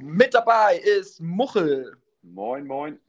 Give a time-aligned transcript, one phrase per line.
[0.00, 1.96] Mit dabei ist Muchel.
[2.22, 3.00] Moin, moin.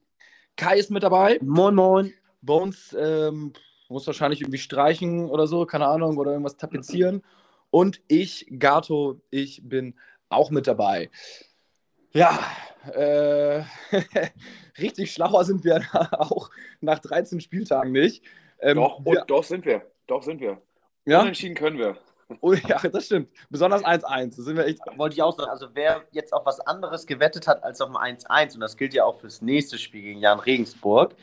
[0.55, 1.39] Kai ist mit dabei.
[1.41, 2.13] Moin, moin.
[2.41, 3.53] Bones ähm,
[3.89, 7.23] muss wahrscheinlich irgendwie streichen oder so, keine Ahnung, oder irgendwas tapezieren.
[7.69, 9.95] Und ich, Gato, ich bin
[10.29, 11.09] auch mit dabei.
[12.11, 12.39] Ja,
[12.93, 13.63] äh,
[14.77, 16.49] richtig schlauer sind wir auch
[16.81, 18.23] nach 13 Spieltagen nicht.
[18.59, 19.81] Ähm, Doch, und, wir, doch sind wir.
[20.07, 20.61] Doch sind wir.
[21.05, 21.21] ja?
[21.21, 21.97] Unentschieden können wir.
[22.41, 23.29] Oh, ja, das stimmt.
[23.49, 24.35] Besonders 1-1.
[24.35, 24.79] Da sind wir echt.
[24.97, 28.17] Wollte ich auch sagen, also wer jetzt auf was anderes gewettet hat als auf ein
[28.17, 31.15] 1-1, und das gilt ja auch fürs nächste Spiel gegen Jan Regensburg,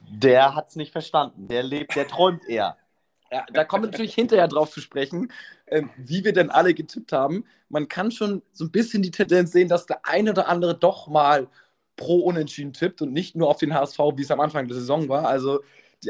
[0.00, 1.48] der hat es nicht verstanden.
[1.48, 2.76] Der lebt, der träumt eher.
[3.32, 5.32] Ja, da kommen wir natürlich hinterher drauf zu sprechen,
[5.66, 7.44] ähm, wie wir denn alle getippt haben.
[7.68, 11.08] Man kann schon so ein bisschen die Tendenz sehen, dass der eine oder andere doch
[11.08, 11.48] mal
[11.96, 15.08] pro Unentschieden tippt und nicht nur auf den HSV, wie es am Anfang der Saison
[15.08, 15.26] war.
[15.26, 15.60] Also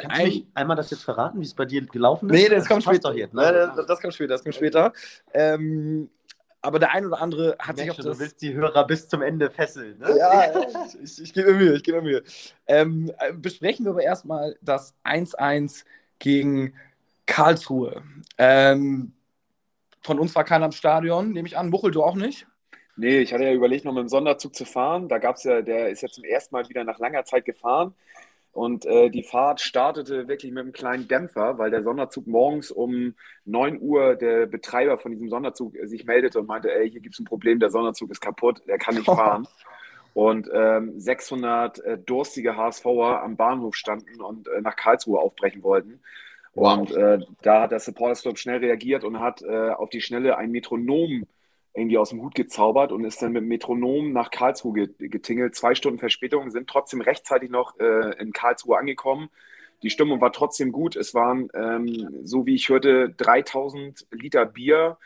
[0.09, 2.35] ein einmal das jetzt verraten, wie es bei dir gelaufen ist?
[2.35, 3.11] Nee, das kommt passt später.
[3.11, 3.73] Doch jetzt, Nein, ne?
[3.77, 4.93] das, das kommt später, das kommt später.
[5.33, 6.11] Ähm,
[6.63, 8.05] aber der ein oder andere hat sich auf das...
[8.05, 9.99] du willst die Hörer bis zum Ende fesseln.
[9.99, 10.17] Ne?
[10.19, 10.67] Ja, ja,
[11.01, 12.23] ich, ich, ich gebe mir Mühe, ich gebe mir Mühe.
[12.67, 15.85] Ähm, äh, besprechen wir aber erstmal das 1-1
[16.19, 16.75] gegen
[17.27, 18.03] Karlsruhe.
[18.39, 19.13] Ähm,
[20.03, 21.71] von uns war keiner im Stadion, nehme ich an.
[21.71, 22.47] Muchel, du auch nicht?
[22.97, 25.09] Nee, ich hatte ja überlegt, noch mit dem Sonderzug zu fahren.
[25.09, 27.95] Da gab es ja, der ist ja zum ersten Mal wieder nach langer Zeit gefahren.
[28.57, 33.15] Und äh, die Fahrt startete wirklich mit einem kleinen Dämpfer, weil der Sonderzug morgens um
[33.45, 37.15] 9 Uhr der Betreiber von diesem Sonderzug äh, sich meldete und meinte, ey, hier gibt
[37.15, 39.47] es ein Problem, der Sonderzug ist kaputt, der kann nicht fahren.
[40.15, 46.01] Und ähm, 600 äh, durstige HSVer am Bahnhof standen und äh, nach Karlsruhe aufbrechen wollten.
[46.55, 46.79] Wow.
[46.79, 50.39] Und äh, da hat der Supporters Club schnell reagiert und hat äh, auf die Schnelle
[50.39, 51.27] ein Metronom
[51.77, 55.55] irgendwie aus dem Hut gezaubert und ist dann mit Metronom nach Karlsruhe ge- getingelt.
[55.57, 59.29] Zwei Stunden Verspätung, sind trotzdem rechtzeitig noch äh, in Karlsruhe angekommen.
[59.83, 60.97] Die Stimmung war trotzdem gut.
[60.97, 64.99] Es waren, ähm, so wie ich hörte, 3000 Liter Bier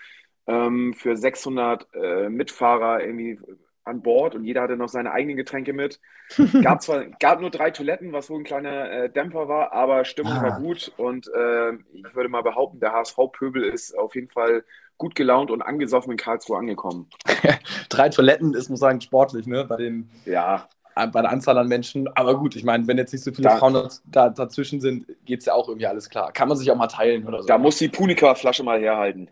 [0.47, 3.39] ähm, für 600 äh, Mitfahrer irgendwie
[3.85, 6.01] an Bord und jeder hatte noch seine eigenen Getränke mit.
[6.61, 10.35] Gab zwar gab nur drei Toiletten, was wohl ein kleiner äh, Dämpfer war, aber Stimmung
[10.37, 10.43] Ah.
[10.43, 14.65] war gut und äh, ich würde mal behaupten, der HSV-Pöbel ist auf jeden Fall
[15.01, 17.09] gut gelaunt und angesoffen in Karlsruhe angekommen.
[17.89, 19.65] Drei Toiletten ist, muss ich sagen, sportlich, ne?
[19.65, 22.07] Bei, den, Ja, äh, bei der Anzahl an Menschen.
[22.17, 25.41] Aber gut, ich meine, wenn jetzt nicht so viele Da- Frauen da, dazwischen sind, geht
[25.41, 26.31] es ja auch irgendwie alles klar.
[26.33, 27.49] Kann man sich auch mal teilen oder so.
[27.49, 29.29] da muss die Punika-Flasche mal herhalten.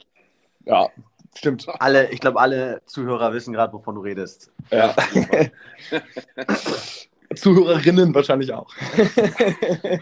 [0.65, 0.89] ja,
[1.37, 1.67] stimmt.
[1.79, 4.51] Alle, ich glaube, alle Zuhörer wissen gerade, wovon du redest.
[4.71, 4.95] Ja.
[7.35, 8.73] Zuhörerinnen wahrscheinlich auch.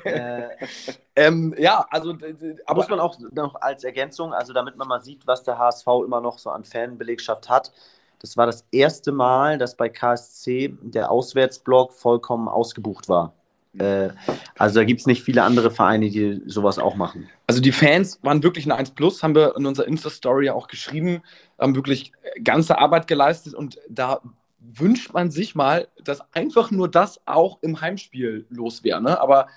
[0.05, 0.49] Äh,
[1.17, 2.17] ähm, ja, also,
[2.67, 5.87] aber muss man auch noch als Ergänzung, also damit man mal sieht, was der HSV
[6.05, 7.73] immer noch so an Fanbelegschaft hat.
[8.21, 13.33] Das war das erste Mal, dass bei KSC der Auswärtsblock vollkommen ausgebucht war.
[13.79, 14.11] Äh,
[14.57, 17.29] also da gibt es nicht viele andere Vereine, die sowas auch machen.
[17.47, 20.69] Also die Fans waren wirklich eine 1 Plus, haben wir in unserer Insta-Story ja auch
[20.69, 21.23] geschrieben,
[21.59, 22.13] haben wirklich
[22.43, 24.21] ganze Arbeit geleistet und da
[24.73, 29.03] wünscht man sich mal, dass einfach nur das auch im Heimspiel los wäre.
[29.03, 29.21] Ne?
[29.21, 29.49] Aber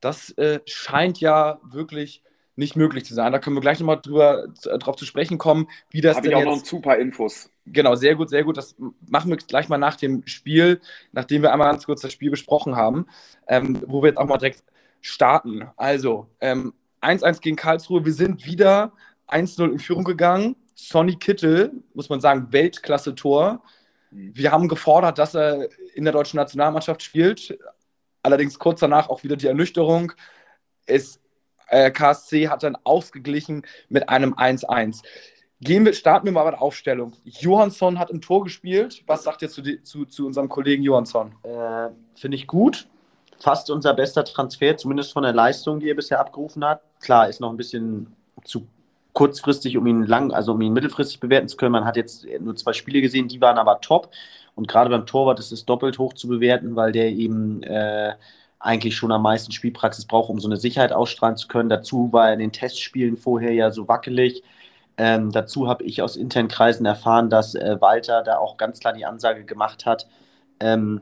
[0.00, 2.22] das äh, scheint ja wirklich
[2.56, 3.32] nicht möglich zu sein.
[3.32, 6.32] Da können wir gleich nochmal drüber, äh, drauf zu sprechen kommen, wie das Habe ich
[6.32, 6.64] denn auch noch jetzt...
[6.64, 7.50] ein super Infos.
[7.66, 8.56] Genau, sehr gut, sehr gut.
[8.56, 8.74] Das
[9.06, 10.80] machen wir gleich mal nach dem Spiel,
[11.12, 13.06] nachdem wir einmal ganz kurz das Spiel besprochen haben,
[13.46, 14.64] ähm, wo wir jetzt auch mal direkt
[15.00, 15.68] starten.
[15.76, 18.04] Also, ähm, 1-1 gegen Karlsruhe.
[18.04, 18.92] Wir sind wieder
[19.28, 20.56] 1-0 in Führung gegangen.
[20.74, 23.62] Sonny Kittel, muss man sagen, Weltklasse-Tor.
[24.10, 27.58] Wir haben gefordert, dass er in der deutschen Nationalmannschaft spielt.
[28.22, 30.12] Allerdings kurz danach auch wieder die Ernüchterung.
[30.86, 31.20] Es,
[31.68, 35.02] äh, KSC hat dann ausgeglichen mit einem 1-1.
[35.60, 37.12] Gehen wir, starten wir mal bei der Aufstellung.
[37.24, 39.02] Johansson hat im Tor gespielt.
[39.06, 41.34] Was sagt ihr zu, die- zu, zu unserem Kollegen Johansson?
[41.42, 42.88] Äh, Finde ich gut.
[43.40, 46.80] Fast unser bester Transfer, zumindest von der Leistung, die er bisher abgerufen hat.
[47.00, 48.14] Klar, ist noch ein bisschen
[48.44, 48.66] zu
[49.18, 51.72] kurzfristig, um ihn lang, also um ihn mittelfristig bewerten zu können.
[51.72, 54.10] Man hat jetzt nur zwei Spiele gesehen, die waren aber top.
[54.54, 58.12] Und gerade beim Torwart ist es doppelt hoch zu bewerten, weil der eben äh,
[58.60, 61.68] eigentlich schon am meisten Spielpraxis braucht, um so eine Sicherheit ausstrahlen zu können.
[61.68, 64.44] Dazu war er in den Testspielen vorher ja so wackelig.
[64.96, 68.92] Ähm, dazu habe ich aus internen Kreisen erfahren, dass äh, Walter da auch ganz klar
[68.92, 70.06] die Ansage gemacht hat,
[70.60, 71.00] ähm,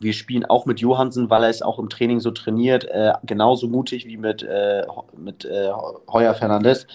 [0.00, 3.68] wir spielen auch mit Johansen, weil er es auch im Training so trainiert, äh, genauso
[3.68, 4.84] mutig wie mit, äh,
[5.16, 5.70] mit äh,
[6.12, 6.86] Heuer Fernandes,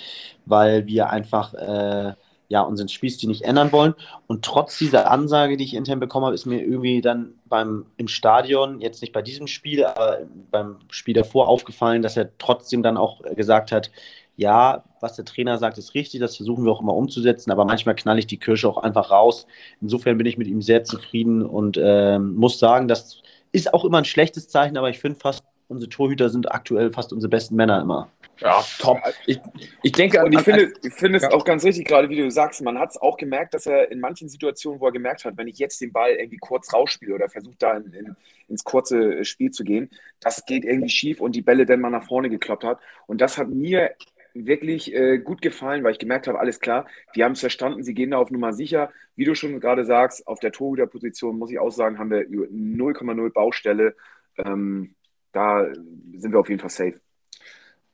[0.46, 2.14] weil wir einfach äh,
[2.50, 3.94] ja, unseren Spielstil nicht ändern wollen.
[4.28, 8.08] Und trotz dieser Ansage, die ich intern bekommen habe, ist mir irgendwie dann beim, im
[8.08, 10.20] Stadion, jetzt nicht bei diesem Spiel, aber
[10.50, 13.92] beim Spiel davor aufgefallen, dass er trotzdem dann auch gesagt hat,
[14.40, 17.96] ja, was der Trainer sagt, ist richtig, das versuchen wir auch immer umzusetzen, aber manchmal
[17.96, 19.46] knall ich die Kirsche auch einfach raus.
[19.82, 23.22] Insofern bin ich mit ihm sehr zufrieden und äh, muss sagen, das
[23.52, 27.12] ist auch immer ein schlechtes Zeichen, aber ich finde fast, unsere Torhüter sind aktuell fast
[27.12, 28.10] unsere besten Männer immer.
[28.40, 28.98] Ja, top.
[29.26, 29.40] Ich,
[29.84, 31.32] ich denke, und ich finde, ich finde es ja.
[31.32, 34.00] auch ganz richtig, gerade wie du sagst, man hat es auch gemerkt, dass er in
[34.00, 37.30] manchen Situationen, wo er gemerkt hat, wenn ich jetzt den Ball irgendwie kurz rausspiele oder
[37.30, 38.16] versuche da in, in,
[38.48, 39.90] ins kurze Spiel zu gehen,
[40.22, 42.80] das geht irgendwie schief und die Bälle dann mal nach vorne gekloppt hat.
[43.08, 43.92] Und das hat mir
[44.34, 47.94] wirklich äh, gut gefallen, weil ich gemerkt habe, alles klar, die haben es verstanden, sie
[47.94, 48.92] gehen da auf Nummer sicher.
[49.16, 53.34] Wie du schon gerade sagst, auf der Torhüterposition, muss ich auch sagen, haben wir 0,0
[53.34, 53.96] Baustelle.
[54.38, 54.96] Ähm,
[55.32, 55.68] da
[56.16, 57.00] sind wir auf jeden Fall safe.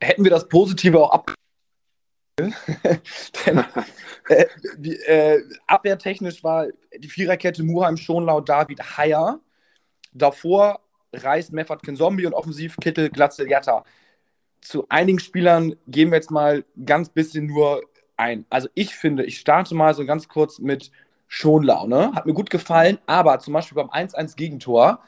[0.01, 1.33] Hätten wir das Positive auch ab.
[2.39, 2.53] Denn,
[4.27, 4.45] äh,
[4.77, 6.67] die, äh, abwehrtechnisch war
[6.97, 9.39] die Viererkette Muheim, Schonlau, David, Haier.
[10.13, 10.79] Davor
[11.13, 13.85] Reis, Meffert, Zombie und offensiv Kittel, Glatzel, Jatta
[14.65, 17.83] zu einigen Spielern gehen wir jetzt mal ganz bisschen nur
[18.17, 18.45] ein.
[18.49, 20.91] Also ich finde, ich starte mal so ganz kurz mit
[21.27, 22.13] Schonlaune.
[22.13, 24.99] Hat mir gut gefallen, aber zum Beispiel beim 1-1 Gegentor,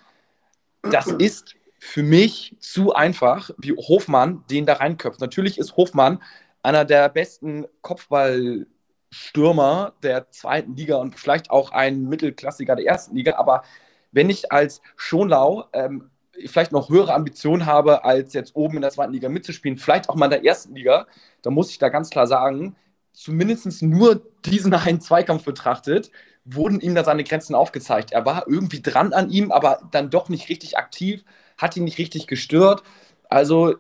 [0.83, 5.21] das ist für mich zu einfach, wie Hofmann den da reinköpft.
[5.21, 6.21] Natürlich ist Hofmann
[6.61, 13.37] einer der besten Kopfballstürmer der zweiten Liga und vielleicht auch ein Mittelklassiker der ersten Liga,
[13.37, 13.63] aber
[14.11, 16.11] wenn ich als Schonlau ähm,
[16.45, 20.15] vielleicht noch höhere Ambitionen habe, als jetzt oben in der zweiten Liga mitzuspielen, vielleicht auch
[20.15, 21.07] mal in der ersten Liga,
[21.41, 22.75] dann muss ich da ganz klar sagen,
[23.13, 26.11] zumindest nur diesen einen Zweikampf betrachtet,
[26.45, 28.11] wurden ihm da seine Grenzen aufgezeigt.
[28.11, 31.25] Er war irgendwie dran an ihm, aber dann doch nicht richtig aktiv,
[31.57, 32.83] hat ihn nicht richtig gestört.
[33.27, 33.75] Also,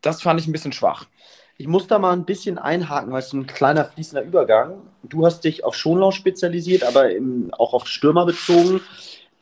[0.00, 1.06] das fand ich ein bisschen schwach.
[1.58, 4.82] Ich muss da mal ein bisschen einhaken, weil es ein kleiner fließender Übergang.
[5.02, 8.80] Du hast dich auf Schonlau spezialisiert, aber im, auch auf Stürmer bezogen.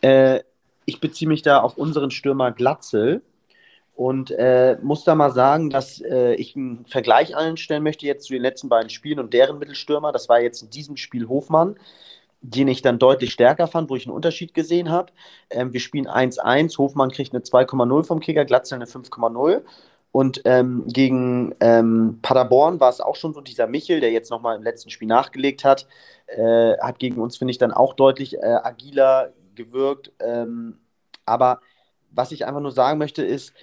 [0.03, 0.41] Äh,
[0.91, 3.23] ich beziehe mich da auf unseren Stürmer Glatzel
[3.95, 8.33] und äh, muss da mal sagen, dass äh, ich einen Vergleich anstellen möchte jetzt zu
[8.33, 10.11] den letzten beiden Spielen und deren Mittelstürmer.
[10.11, 11.77] Das war jetzt in diesem Spiel Hofmann,
[12.41, 15.13] den ich dann deutlich stärker fand, wo ich einen Unterschied gesehen habe.
[15.51, 19.63] Ähm, wir spielen 1-1, Hofmann kriegt eine 2,0 vom Kicker, Glatzel eine 5,0.
[20.13, 24.57] Und ähm, gegen ähm, Paderborn war es auch schon so, dieser Michel, der jetzt nochmal
[24.57, 25.87] im letzten Spiel nachgelegt hat,
[26.27, 29.33] äh, hat gegen uns, finde ich, dann auch deutlich äh, agiler
[29.65, 30.13] gewirkt.
[30.21, 30.79] Ähm,
[31.27, 31.61] aber
[32.11, 33.55] was ich einfach nur sagen möchte, ist,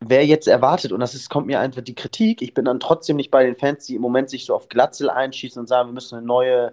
[0.00, 3.16] wer jetzt erwartet, und das ist, kommt mir einfach die Kritik, ich bin dann trotzdem
[3.16, 5.94] nicht bei den Fans, die im Moment sich so auf Glatzel einschießen und sagen, wir
[5.94, 6.72] müssen eine neue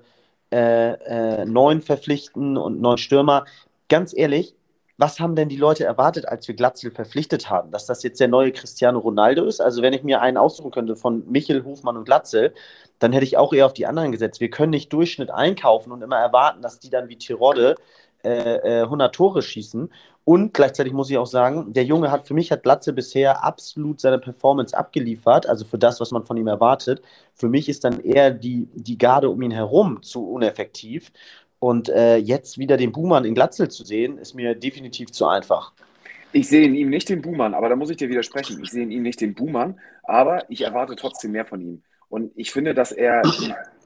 [0.51, 0.93] äh,
[1.41, 3.45] äh, neuen verpflichten und neuen Stürmer.
[3.87, 4.55] Ganz ehrlich,
[4.97, 7.71] was haben denn die Leute erwartet, als wir Glatzel verpflichtet haben?
[7.71, 9.61] Dass das jetzt der neue Cristiano Ronaldo ist?
[9.61, 12.53] Also wenn ich mir einen aussuchen könnte von Michel, Hofmann und Glatzel,
[12.97, 14.41] dann hätte ich auch eher auf die anderen gesetzt.
[14.41, 17.75] Wir können nicht Durchschnitt einkaufen und immer erwarten, dass die dann wie Tirode
[18.23, 19.89] äh, 100 äh, Tore schießen.
[20.25, 23.99] Und gleichzeitig muss ich auch sagen, der Junge hat für mich hat Glatze bisher absolut
[23.99, 27.01] seine Performance abgeliefert, also für das, was man von ihm erwartet.
[27.33, 31.11] Für mich ist dann eher die, die Garde um ihn herum zu uneffektiv.
[31.59, 35.73] Und äh, jetzt wieder den Buhmann in Glatzel zu sehen, ist mir definitiv zu einfach.
[36.31, 38.61] Ich sehe in ihm nicht den Buhmann, aber da muss ich dir widersprechen.
[38.63, 41.83] Ich sehe in ihm nicht den Buhmann, aber ich erwarte trotzdem mehr von ihm.
[42.07, 43.23] Und ich finde, dass er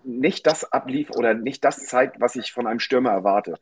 [0.04, 3.56] nicht das ablief oder nicht das zeigt, was ich von einem Stürmer erwarte.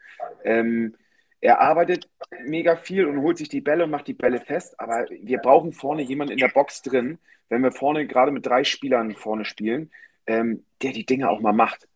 [0.44, 0.96] Ähm,
[1.40, 2.08] er arbeitet
[2.46, 5.74] mega viel und holt sich die Bälle und macht die Bälle fest, aber wir brauchen
[5.74, 7.18] vorne jemanden in der Box drin,
[7.50, 9.92] wenn wir vorne gerade mit drei Spielern vorne spielen,
[10.28, 11.88] ähm, der die Dinge auch mal macht.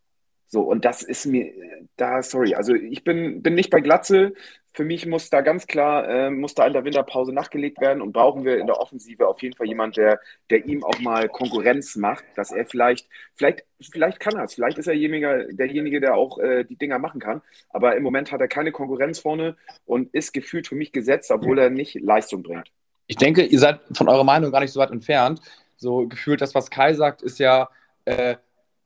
[0.47, 1.51] So, und das ist mir,
[1.97, 4.33] da, sorry, also ich bin, bin nicht bei Glatze.
[4.73, 8.11] Für mich muss da ganz klar, äh, muss da in der Winterpause nachgelegt werden und
[8.11, 11.95] brauchen wir in der Offensive auf jeden Fall jemand, der, der ihm auch mal Konkurrenz
[11.95, 16.15] macht, dass er vielleicht, vielleicht, vielleicht kann er es, vielleicht ist er derjenige, derjenige der
[16.15, 20.13] auch äh, die Dinger machen kann, aber im Moment hat er keine Konkurrenz vorne und
[20.13, 22.69] ist gefühlt für mich gesetzt, obwohl er nicht Leistung bringt.
[23.07, 25.39] Ich denke, ihr seid von eurer Meinung gar nicht so weit entfernt.
[25.77, 27.69] So gefühlt, das, was Kai sagt, ist ja,
[28.05, 28.35] äh,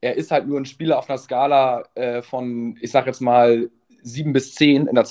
[0.01, 3.69] er ist halt nur ein Spieler auf einer Skala äh, von, ich sag jetzt mal,
[4.01, 5.05] sieben bis zehn in der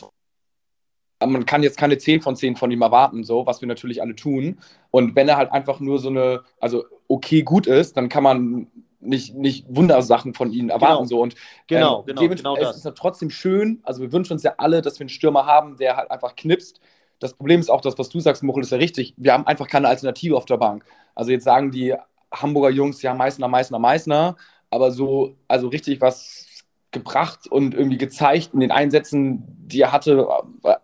[1.27, 4.15] man kann jetzt keine 10 von 10 von ihm erwarten, so, was wir natürlich alle
[4.15, 4.61] tun.
[4.91, 8.69] Und wenn er halt einfach nur so eine, also okay, gut ist, dann kann man
[9.01, 11.09] nicht, nicht Wundersachen von ihm erwarten.
[11.09, 11.09] Genau.
[11.09, 11.21] So.
[11.21, 11.35] Und
[11.67, 14.83] genau, ähm, genau, genau es ist ja trotzdem schön, also wir wünschen uns ja alle,
[14.83, 16.81] dass wir einen Stürmer haben, der halt einfach knipst.
[17.19, 19.15] Das Problem ist auch das, was du sagst, Muchel, ist ja richtig.
[19.17, 20.85] Wir haben einfach keine Alternative auf der Bank.
[21.17, 21.95] Also jetzt sagen die
[22.33, 24.37] Hamburger Jungs, ja, Meißner, Meißner, Meißner
[24.71, 26.47] aber so, also richtig was
[26.91, 30.27] gebracht und irgendwie gezeigt in den Einsätzen, die er hatte,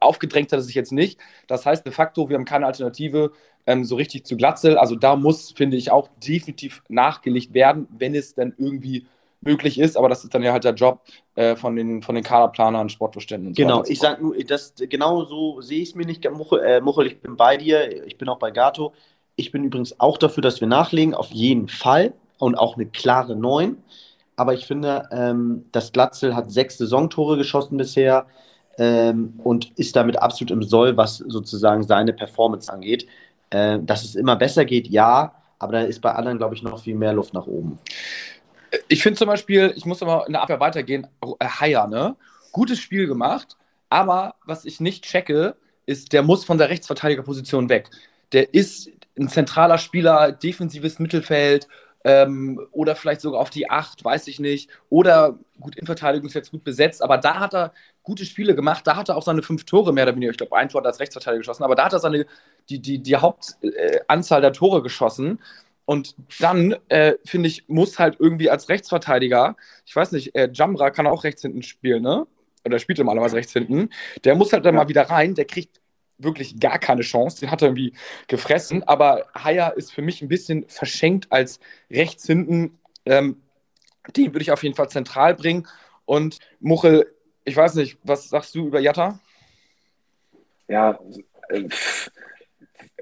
[0.01, 1.19] aufgedrängt hat er sich jetzt nicht.
[1.47, 3.33] Das heißt de facto, wir haben keine Alternative
[3.67, 4.77] ähm, so richtig zu Glatzel.
[4.77, 9.07] Also da muss, finde ich, auch definitiv nachgelegt werden, wenn es dann irgendwie
[9.41, 11.01] möglich ist, aber das ist dann ja halt der Job
[11.35, 13.83] äh, von, den, von den Kaderplanern, Sportvorständen und genau, so.
[13.83, 16.29] Genau, ich sage nur, das, genau so sehe ich es mir nicht.
[16.31, 18.93] Muchel, äh, Muchel, ich bin bei dir, ich bin auch bei Gato.
[19.37, 23.37] Ich bin übrigens auch dafür, dass wir nachlegen, auf jeden Fall und auch eine klare
[23.37, 23.77] 9.
[24.37, 28.27] Aber ich finde, ähm, das Glatzel hat sechs Saisontore geschossen bisher
[28.79, 33.07] ähm, und ist damit absolut im Soll, was sozusagen seine Performance angeht.
[33.51, 36.83] Äh, dass es immer besser geht, ja, aber da ist bei anderen, glaube ich, noch
[36.83, 37.79] viel mehr Luft nach oben.
[38.89, 41.07] Ich finde zum Beispiel, ich muss aber in der Abwehr weitergehen,
[41.39, 42.17] äh, Haier, ne?
[42.51, 43.57] Gutes Spiel gemacht,
[43.91, 45.55] aber was ich nicht checke,
[45.87, 47.91] ist, der muss von der Rechtsverteidigerposition weg.
[48.33, 51.69] Der ist ein zentraler Spieler, defensives Mittelfeld,
[52.05, 54.71] ähm, oder vielleicht sogar auf die 8, weiß ich nicht.
[54.91, 58.87] Oder gut, Innenverteidigung ist jetzt gut besetzt, aber da hat er gute Spiele gemacht.
[58.87, 61.01] Da hat er auch seine fünf Tore mehr oder weniger, ich glaube, ein Tor als
[61.01, 62.27] Rechtsverteidiger geschossen, aber da hat er seine,
[62.69, 65.41] die, die, die Hauptanzahl äh, der Tore geschossen.
[65.87, 70.91] Und dann, äh, finde ich, muss halt irgendwie als Rechtsverteidiger, ich weiß nicht, äh, Jamra
[70.91, 72.27] kann auch rechts hinten spielen, ne?
[72.65, 73.91] Oder spielt normalerweise rechts hinten.
[74.25, 75.81] Der muss halt dann mal wieder rein, der kriegt
[76.19, 77.41] wirklich gar keine Chance.
[77.41, 77.95] Den hat er irgendwie
[78.29, 78.83] gefressen.
[78.83, 82.79] Aber Haier ist für mich ein bisschen verschenkt als rechts hinten.
[83.07, 83.41] Ähm,
[84.17, 85.67] den würde ich auf jeden Fall zentral bringen.
[86.05, 87.13] Und Muchel,
[87.45, 89.19] ich weiß nicht, was sagst du über Jatta?
[90.69, 90.99] Ja,
[91.49, 91.69] äh,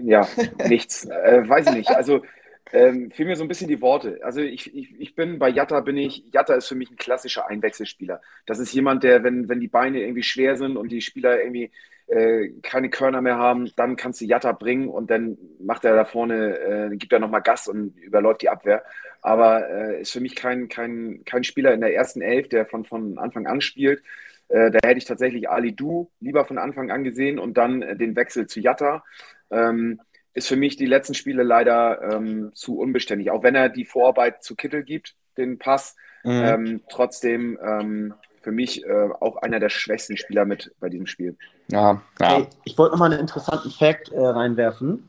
[0.00, 0.26] ja,
[0.68, 1.04] nichts.
[1.04, 1.90] Äh, weiß ich nicht.
[1.90, 2.22] Also
[2.72, 4.20] ähm, fehlen mir so ein bisschen die Worte.
[4.22, 7.48] Also ich, ich, ich bin bei Jatta bin ich, Jatta ist für mich ein klassischer
[7.48, 8.20] Einwechselspieler.
[8.46, 11.70] Das ist jemand, der, wenn, wenn die Beine irgendwie schwer sind und die Spieler irgendwie
[12.06, 16.04] äh, keine Körner mehr haben, dann kannst du Jatta bringen und dann macht er da
[16.04, 18.82] vorne, äh, gibt er nochmal Gas und überläuft die Abwehr.
[19.20, 22.84] Aber äh, ist für mich kein, kein, kein Spieler in der ersten Elf, der von,
[22.84, 24.02] von Anfang an spielt.
[24.48, 27.96] Äh, da hätte ich tatsächlich Ali Du lieber von Anfang an gesehen und dann äh,
[27.96, 29.04] den Wechsel zu Jatta.
[29.50, 30.00] Ähm,
[30.34, 33.30] ist für mich die letzten Spiele leider ähm, zu unbeständig.
[33.30, 36.30] Auch wenn er die Vorarbeit zu Kittel gibt, den Pass, mhm.
[36.30, 41.36] ähm, trotzdem ähm, für mich äh, auch einer der schwächsten Spieler mit bei diesem Spiel.
[41.68, 42.36] Ja, ja.
[42.36, 45.08] Hey, ich wollte nochmal einen interessanten Fact äh, reinwerfen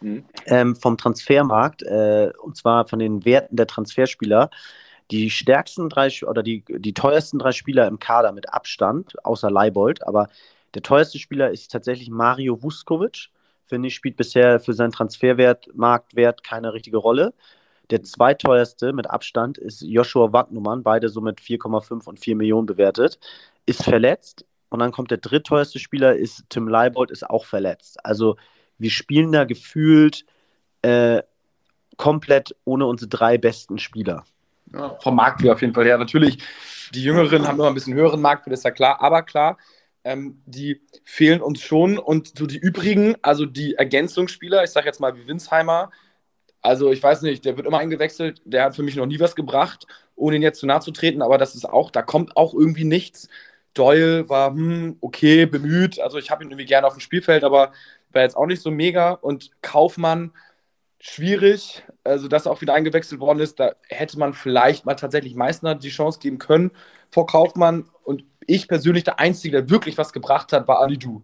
[0.00, 0.24] mhm.
[0.46, 4.50] ähm, vom Transfermarkt äh, und zwar von den Werten der Transferspieler.
[5.10, 10.06] Die stärksten drei oder die, die teuersten drei Spieler im Kader mit Abstand, außer Leibold,
[10.06, 10.28] aber
[10.74, 13.28] der teuerste Spieler ist tatsächlich Mario Vuskovic.
[13.66, 17.34] Finde ich, spielt bisher für seinen Transferwert, Marktwert keine richtige Rolle.
[17.90, 23.18] Der zweiteuerste mit Abstand ist Joshua Wagnumann, beide so mit 4,5 und 4 Millionen bewertet,
[23.66, 24.44] ist verletzt.
[24.70, 28.04] Und dann kommt der drittteuerste Spieler, ist Tim Leibold, ist auch verletzt.
[28.04, 28.36] Also
[28.78, 30.24] wir spielen da gefühlt
[30.80, 31.22] äh,
[31.98, 34.24] komplett ohne unsere drei besten Spieler.
[34.72, 35.98] Ja, vom Marktwert auf jeden Fall her.
[35.98, 36.38] Natürlich,
[36.94, 39.00] die Jüngeren haben immer ein bisschen höheren Marktwert, ist ja klar.
[39.02, 39.58] Aber klar,
[40.04, 41.98] ähm, die fehlen uns schon.
[41.98, 45.90] Und so die übrigen, also die Ergänzungsspieler, ich sage jetzt mal wie Winsheimer,
[46.62, 48.40] also ich weiß nicht, der wird immer eingewechselt.
[48.44, 51.22] Der hat für mich noch nie was gebracht, ohne ihn jetzt zu nahe zu treten.
[51.22, 53.28] Aber das ist auch, da kommt auch irgendwie nichts.
[53.74, 56.00] Doyle war hm, okay, bemüht.
[56.00, 57.72] Also ich habe ihn irgendwie gerne auf dem Spielfeld, aber
[58.12, 59.12] war jetzt auch nicht so mega.
[59.12, 60.32] Und Kaufmann
[61.00, 61.82] schwierig.
[62.04, 65.74] Also dass er auch wieder eingewechselt worden ist, da hätte man vielleicht mal tatsächlich Meißner
[65.74, 66.70] die Chance geben können
[67.10, 67.88] vor Kaufmann.
[68.04, 71.22] Und ich persönlich der Einzige, der wirklich was gebracht hat, war Alidu.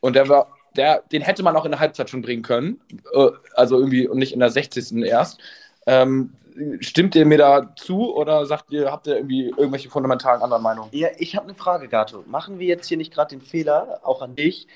[0.00, 2.80] Und der war der, den hätte man auch in der Halbzeit schon bringen können.
[3.12, 5.02] Äh, also irgendwie und nicht in der 60.
[5.04, 5.40] erst.
[5.86, 6.32] Ähm,
[6.80, 10.88] stimmt ihr mir da zu oder sagt ihr, habt ihr irgendwie irgendwelche fundamentalen anderen Meinungen?
[10.92, 12.24] Ja, ich habe eine Frage, Gato.
[12.26, 14.66] Machen wir jetzt hier nicht gerade den Fehler, auch an dich?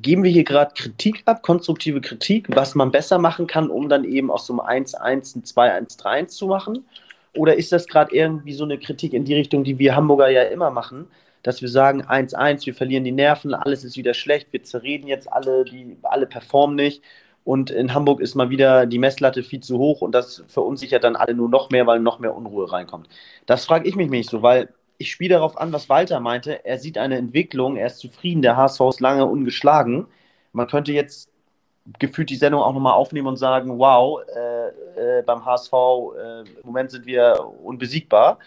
[0.00, 4.04] Geben wir hier gerade Kritik ab, konstruktive Kritik, was man besser machen kann, um dann
[4.04, 6.86] eben aus so einem 1-1 ein 2-1-3-1 zu machen?
[7.34, 10.42] Oder ist das gerade irgendwie so eine Kritik in die Richtung, die wir Hamburger ja
[10.42, 11.08] immer machen?
[11.42, 15.32] dass wir sagen 1-1, wir verlieren die Nerven, alles ist wieder schlecht, wir zerreden jetzt
[15.32, 17.02] alle, die alle performen nicht.
[17.44, 21.16] Und in Hamburg ist mal wieder die Messlatte viel zu hoch und das verunsichert dann
[21.16, 23.08] alle nur noch mehr, weil noch mehr Unruhe reinkommt.
[23.46, 26.64] Das frage ich mich nicht so, weil ich spiele darauf an, was Walter meinte.
[26.64, 30.06] Er sieht eine Entwicklung, er ist zufrieden, der HSV ist lange ungeschlagen.
[30.52, 31.31] Man könnte jetzt
[31.98, 36.46] gefühlt die Sendung auch nochmal aufnehmen und sagen, wow, äh, äh, beim HSV äh, im
[36.64, 38.38] Moment sind wir unbesiegbar.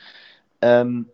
[0.62, 1.10] Ähm,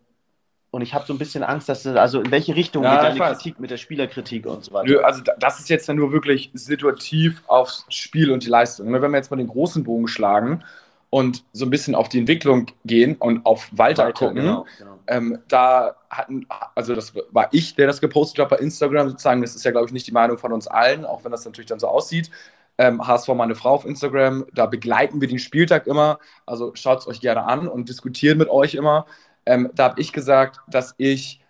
[0.72, 3.34] und ich habe so ein bisschen Angst, dass also in welche Richtung ja, geht deine
[3.34, 4.88] Kritik mit der Spielerkritik und so weiter?
[4.88, 8.90] Nö, also das ist jetzt dann nur wirklich situativ aufs Spiel und die Leistung.
[8.90, 10.63] Ne, wenn wir jetzt mal den großen Bogen schlagen
[11.12, 14.98] und so ein bisschen auf die Entwicklung gehen und auf Walter, Walter gucken, genau, genau.
[15.08, 19.41] Ähm, da hatten, also das war ich, der das gepostet hat bei Instagram sozusagen.
[19.41, 21.68] Das ist ja, glaube ich, nicht die Meinung von uns allen, auch wenn das natürlich
[21.68, 22.32] dann so aussieht.
[22.77, 26.18] Ähm, HSV meine Frau auf Instagram, da begleiten wir den Spieltag immer.
[26.46, 29.06] Also schaut es euch gerne an und diskutieren mit euch immer.
[29.46, 31.41] Ähm, da habe ich gesagt, dass ich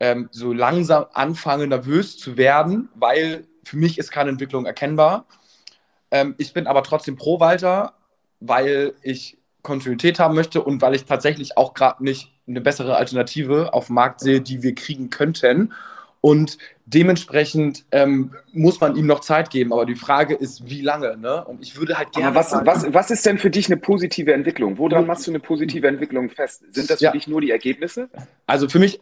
[0.00, 5.26] ähm, so langsam anfange, nervös zu werden, weil für mich ist keine Entwicklung erkennbar.
[6.10, 7.94] Ähm, ich bin aber trotzdem pro Walter,
[8.46, 13.72] weil ich Kontinuität haben möchte und weil ich tatsächlich auch gerade nicht eine bessere Alternative
[13.72, 15.72] auf dem Markt sehe, die wir kriegen könnten.
[16.20, 19.72] Und dementsprechend ähm, muss man ihm noch Zeit geben.
[19.72, 21.16] Aber die Frage ist, wie lange?
[21.18, 21.44] Ne?
[21.44, 22.28] Und ich würde halt gerne.
[22.28, 24.78] Aber was, was, was ist denn für dich eine positive Entwicklung?
[24.78, 26.64] Woran machst du eine positive Entwicklung fest?
[26.70, 27.12] Sind das für Ja.
[27.12, 28.08] dich nur die Ergebnisse?
[28.46, 29.00] Also für mich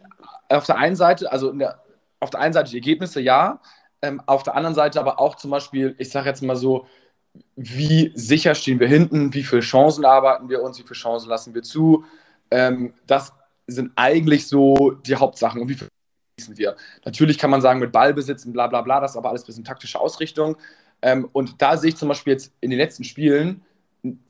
[0.49, 1.81] auf der einen Seite, also der,
[2.19, 3.61] auf der einen Seite die Ergebnisse, ja.
[4.01, 6.87] Ähm, auf der anderen Seite aber auch zum Beispiel, ich sage jetzt mal so,
[7.55, 11.53] wie sicher stehen wir hinten, wie viele Chancen arbeiten wir uns, wie viele Chancen lassen
[11.53, 12.03] wir zu.
[12.51, 13.33] Ähm, das
[13.67, 15.61] sind eigentlich so die Hauptsachen.
[15.61, 15.87] Und wie viel
[16.39, 16.75] schießen wir?
[17.05, 19.47] Natürlich kann man sagen, mit Ballbesitz und bla bla bla, das ist aber alles ein
[19.47, 20.57] bisschen taktische Ausrichtung.
[21.01, 23.63] Ähm, und da sehe ich zum Beispiel jetzt in den letzten Spielen,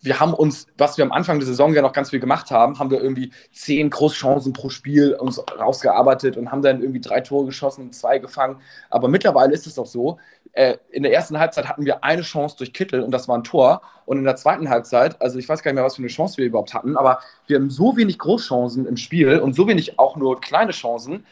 [0.01, 2.77] wir haben uns, was wir am Anfang der Saison ja noch ganz viel gemacht haben,
[2.77, 7.47] haben wir irgendwie zehn Großchancen pro Spiel uns rausgearbeitet und haben dann irgendwie drei Tore
[7.47, 8.61] geschossen, zwei gefangen.
[8.91, 10.19] Aber mittlerweile ist es doch so,
[10.53, 13.43] äh, in der ersten Halbzeit hatten wir eine Chance durch Kittel und das war ein
[13.43, 13.81] Tor.
[14.05, 16.37] Und in der zweiten Halbzeit, also ich weiß gar nicht mehr, was für eine Chance
[16.37, 20.15] wir überhaupt hatten, aber wir haben so wenig Großchancen im Spiel und so wenig auch
[20.15, 21.25] nur kleine Chancen.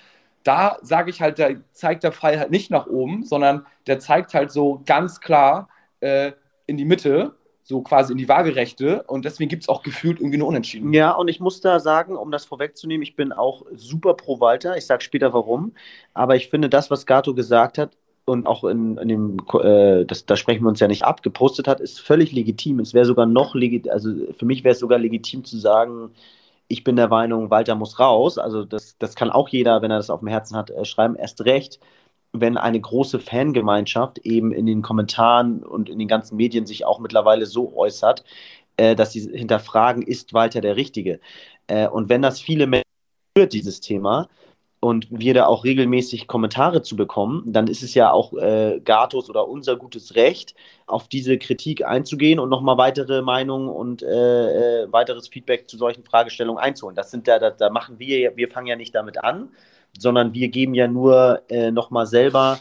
[0.44, 4.34] Da sage ich halt, da zeigt der Pfeil halt nicht nach oben, sondern der zeigt
[4.34, 6.32] halt so ganz klar äh,
[6.66, 9.04] in die Mitte, so quasi in die Waagerechte.
[9.04, 10.94] Und deswegen gibt es auch gefühlt irgendwie nur Unentschieden.
[10.94, 14.78] Ja, und ich muss da sagen, um das vorwegzunehmen, ich bin auch super pro Walter.
[14.78, 15.74] Ich sage später warum.
[16.16, 17.92] Aber ich finde, das, was Gato gesagt hat
[18.26, 21.68] und auch in, in dem, äh, das, da sprechen wir uns ja nicht ab, gepostet
[21.68, 22.80] hat, ist völlig legitim.
[22.80, 26.12] Es wäre sogar noch legitim, also für mich wäre es sogar legitim zu sagen,
[26.68, 28.38] ich bin der Meinung, Walter muss raus.
[28.38, 31.16] Also das, das kann auch jeder, wenn er das auf dem Herzen hat, äh, schreiben.
[31.16, 31.80] Erst recht,
[32.34, 37.00] wenn eine große Fangemeinschaft eben in den Kommentaren und in den ganzen Medien sich auch
[37.00, 38.24] mittlerweile so äußert,
[38.78, 41.20] äh, dass sie hinterfragen, ist Walter der Richtige?
[41.68, 42.86] Äh, und wenn das viele Menschen
[43.52, 44.30] dieses Thema,
[44.82, 49.30] und wir da auch regelmäßig Kommentare zu bekommen, dann ist es ja auch äh, Gatos
[49.30, 50.56] oder unser gutes Recht,
[50.88, 56.04] auf diese Kritik einzugehen und nochmal weitere Meinungen und äh, äh, weiteres Feedback zu solchen
[56.04, 56.96] Fragestellungen einzuholen.
[56.96, 59.50] Das sind da, da, da machen wir, ja- wir fangen ja nicht damit an,
[60.00, 62.60] sondern wir geben ja nur äh, nochmal selber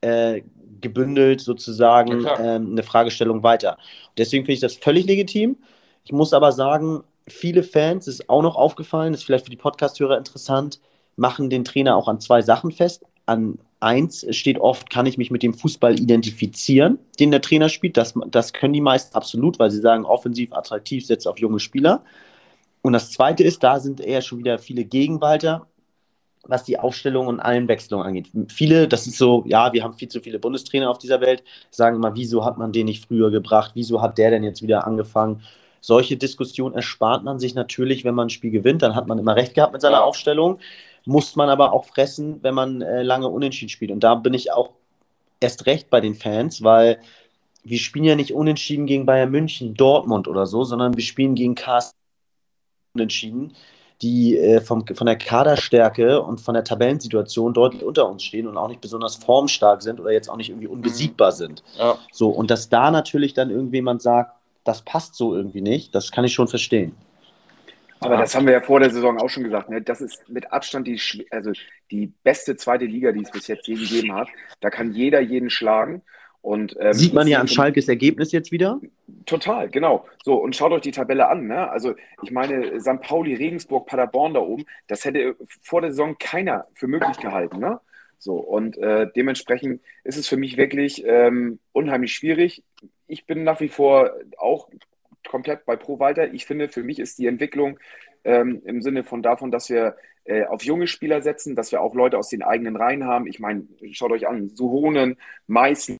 [0.00, 0.42] äh,
[0.80, 3.78] gebündelt sozusagen Ja, ähm, eine Fragestellung weiter.
[4.18, 5.58] Deswegen finde ich das völlig legitim.
[6.04, 10.18] Ich muss aber sagen, viele Fans, ist auch noch aufgefallen, ist vielleicht für die Podcast-Hörer
[10.18, 10.80] interessant,
[11.16, 13.04] machen den Trainer auch an zwei Sachen fest.
[13.26, 17.96] An eins steht oft, kann ich mich mit dem Fußball identifizieren, den der Trainer spielt.
[17.96, 22.04] Das, das können die meisten absolut, weil sie sagen, offensiv, attraktiv, setzt auf junge Spieler.
[22.82, 25.66] Und das zweite ist, da sind eher schon wieder viele Gegenwalter,
[26.44, 28.28] was die Aufstellung und Einwechslung angeht.
[28.48, 31.96] Viele, das ist so, ja, wir haben viel zu viele Bundestrainer auf dieser Welt, sagen
[31.96, 33.72] immer, wieso hat man den nicht früher gebracht?
[33.74, 35.42] Wieso hat der denn jetzt wieder angefangen?
[35.80, 38.82] Solche Diskussionen erspart man sich natürlich, wenn man ein Spiel gewinnt.
[38.82, 40.04] Dann hat man immer recht gehabt mit seiner.
[40.04, 40.60] Aufstellung.
[41.04, 43.90] Muss man aber auch fressen, wenn man äh, lange unentschieden spielt.
[43.90, 44.70] Und da bin ich auch
[45.40, 47.00] erst recht bei den Fans, weil
[47.64, 51.54] wir spielen ja nicht unentschieden gegen Bayern München, Dortmund oder so, sondern wir spielen gegen
[51.54, 51.94] KS
[52.94, 53.54] unentschieden,
[54.02, 58.56] die äh, vom, von der Kaderstärke und von der Tabellensituation deutlich unter uns stehen und
[58.56, 61.62] auch nicht besonders formstark sind oder jetzt auch nicht irgendwie unbesiegbar sind.
[61.78, 61.96] Ja.
[62.12, 66.24] So, und dass da natürlich dann irgendjemand sagt, das passt so irgendwie nicht, das kann
[66.24, 66.94] ich schon verstehen.
[68.04, 69.70] Aber das haben wir ja vor der Saison auch schon gesagt.
[69.70, 69.82] Ne?
[69.82, 71.52] Das ist mit Abstand die, also
[71.90, 74.28] die beste zweite Liga, die es bis jetzt je gegeben hat.
[74.60, 76.02] Da kann jeder jeden schlagen.
[76.42, 78.80] Und, ähm, Sieht man ja an Schalkes Ergebnis jetzt wieder.
[79.26, 80.06] Total, genau.
[80.24, 81.46] So, und schaut euch die Tabelle an.
[81.46, 81.70] Ne?
[81.70, 83.00] Also, ich meine, St.
[83.00, 87.60] Pauli, Regensburg, Paderborn da oben, das hätte vor der Saison keiner für möglich gehalten.
[87.60, 87.78] Ne?
[88.18, 92.64] So, und äh, dementsprechend ist es für mich wirklich ähm, unheimlich schwierig.
[93.06, 94.68] Ich bin nach wie vor auch
[95.28, 96.32] komplett bei Pro Walter.
[96.32, 97.78] Ich finde, für mich ist die Entwicklung
[98.24, 101.94] ähm, im Sinne von davon, dass wir äh, auf junge Spieler setzen, dass wir auch
[101.94, 103.26] Leute aus den eigenen Reihen haben.
[103.26, 105.96] Ich meine, schaut euch an, Suhonen, Meißen,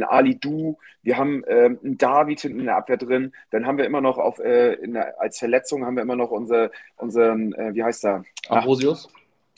[0.00, 3.84] Ali Du, wir haben ähm, einen David hinten in der Abwehr drin, dann haben wir
[3.84, 7.82] immer noch auf, äh, der, als Verletzung haben wir immer noch unser, unseren, äh, wie
[7.82, 8.24] heißt er?
[8.48, 8.64] Ach,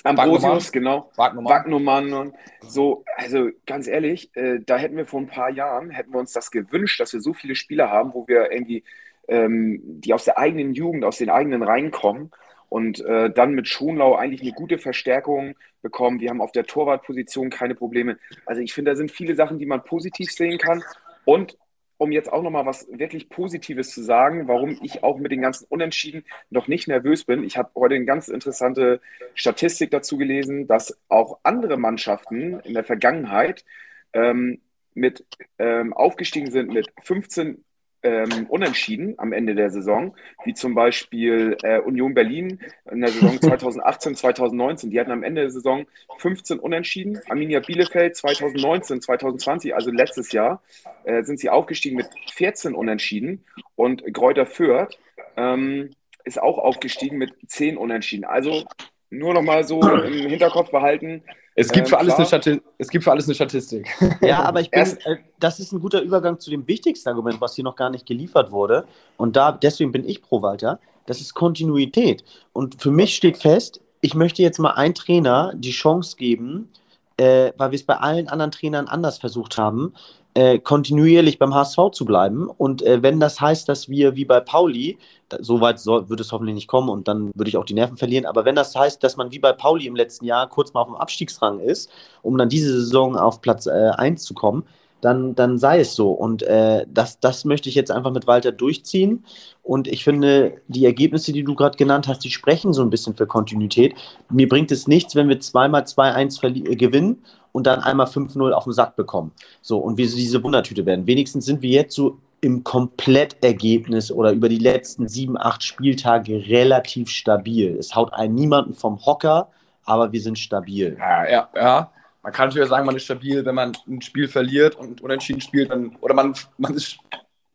[0.05, 1.11] Ambrosius, genau.
[1.17, 1.53] Wagnumann.
[1.53, 6.13] Wagnumann und so, also ganz ehrlich, äh, da hätten wir vor ein paar Jahren, hätten
[6.13, 8.85] wir uns das gewünscht, dass wir so viele Spieler haben, wo wir irgendwie,
[9.29, 12.31] ähm, die aus der eigenen Jugend, aus den eigenen Reihen kommen
[12.69, 16.21] und äh, dann mit Schonlau eigentlich eine gute Verstärkung bekommen.
[16.21, 18.19] Wir haben auf der Torwartposition keine Probleme.
[18.45, 20.85] Also ich finde, da sind viele Sachen, die man positiv sehen kann
[21.25, 21.57] und
[22.05, 25.65] um jetzt auch nochmal was wirklich Positives zu sagen, warum ich auch mit den ganzen
[25.71, 27.45] Unentschieden noch nicht nervös bin.
[27.45, 29.01] Ich habe heute eine ganz interessante
[29.35, 33.65] Statistik dazu gelesen, dass auch andere Mannschaften in der Vergangenheit
[34.13, 34.61] ähm,
[34.93, 35.25] mit
[35.59, 37.65] ähm, aufgestiegen sind mit 15
[38.03, 40.15] ähm, Unentschieden am Ende der Saison,
[40.45, 44.91] wie zum Beispiel äh, Union Berlin in der Saison 2018, 2019.
[44.91, 45.87] Die hatten am Ende der Saison
[46.19, 47.19] 15 Unentschieden.
[47.29, 50.63] Arminia Bielefeld 2019, 2020, also letztes Jahr,
[51.05, 53.45] äh, sind sie aufgestiegen mit 14 Unentschieden.
[53.77, 54.99] Und Kräuter Fürth
[55.37, 55.91] ähm,
[56.25, 58.25] ist auch aufgestiegen mit zehn Unentschieden.
[58.25, 58.65] Also
[59.11, 61.23] nur noch mal so im Hinterkopf behalten.
[61.57, 63.87] Es gibt, ähm, für alles eine es gibt für alles eine Statistik.
[64.21, 67.55] Ja, aber ich bin, äh, das ist ein guter Übergang zu dem wichtigsten Argument, was
[67.55, 68.87] hier noch gar nicht geliefert wurde.
[69.17, 70.81] Und da, deswegen bin ich pro Walter.
[71.07, 72.25] Das ist Kontinuität.
[72.53, 76.71] Und für mich steht fest, ich möchte jetzt mal einen Trainer die Chance geben,
[77.17, 79.95] äh, weil wir es bei allen anderen Trainern anders versucht haben,
[80.35, 82.49] äh, kontinuierlich beim HSV zu bleiben.
[82.49, 86.21] Und äh, wenn das heißt, dass wir wie bei Pauli, da, so weit soll, wird
[86.21, 88.75] es hoffentlich nicht kommen und dann würde ich auch die Nerven verlieren, aber wenn das
[88.75, 91.91] heißt, dass man wie bei Pauli im letzten Jahr kurz mal auf dem Abstiegsrang ist,
[92.23, 94.65] um dann diese Saison auf Platz äh, 1 zu kommen,
[95.05, 96.13] dann, dann sei es so.
[96.13, 99.23] Und äh, das, das möchte ich jetzt einfach mit Walter durchziehen.
[99.63, 103.15] Und ich finde, die Ergebnisse, die du gerade genannt hast, die sprechen so ein bisschen
[103.15, 103.95] für Kontinuität.
[104.31, 107.23] Mir bringt es nichts, wenn wir zweimal 2-1 äh, gewinnen
[107.55, 109.31] und dann einmal 5-0 auf den Sack bekommen.
[109.63, 111.07] So, und wir diese Wundertüte werden.
[111.07, 117.09] Wenigstens sind wir jetzt so im Komplettergebnis oder über die letzten sieben, acht Spieltage relativ
[117.09, 117.77] stabil.
[117.79, 119.51] Es haut einen niemanden vom Hocker,
[119.85, 120.97] aber wir sind stabil.
[120.99, 121.93] Ja, ja, ja.
[122.25, 125.71] Man kann natürlich sagen, man ist stabil, wenn man ein Spiel verliert und unentschieden spielt,
[125.71, 126.99] dann, oder man, man ist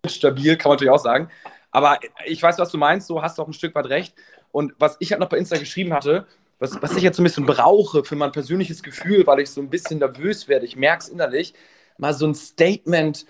[0.06, 1.28] stabil, kann man natürlich auch sagen.
[1.72, 4.16] Aber ich weiß, was du meinst, so hast du auch ein Stück weit recht.
[4.54, 6.26] Und was ich halt noch bei Insta geschrieben hatte,
[6.60, 9.62] was, was ich jetzt so ein bisschen brauche für mein persönliches Gefühl, weil ich so
[9.62, 11.54] ein bisschen nervös werde, ich merke es innerlich,
[11.98, 13.26] mal so ein Statement,